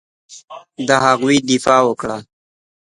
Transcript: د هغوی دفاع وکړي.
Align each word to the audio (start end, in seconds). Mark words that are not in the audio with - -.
د 0.87 0.89
هغوی 1.05 1.37
دفاع 1.49 1.81
وکړي. 1.85 2.19